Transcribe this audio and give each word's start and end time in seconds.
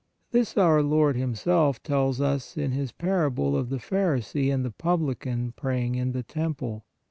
This 0.31 0.57
our 0.57 0.81
Lord 0.81 1.15
Himself 1.15 1.83
tells 1.83 2.19
us 2.19 2.57
in 2.57 2.71
His 2.71 2.91
parable 2.91 3.55
of 3.55 3.69
the 3.69 3.77
pharisee 3.77 4.49
and 4.51 4.65
the 4.65 4.71
publican 4.71 5.53
praying 5.55 5.93
in 5.93 6.11
the 6.11 6.23
temple. 6.23 6.85